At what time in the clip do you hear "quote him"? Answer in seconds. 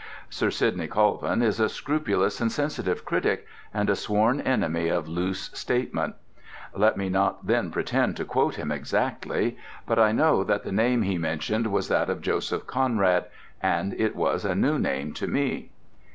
8.25-8.71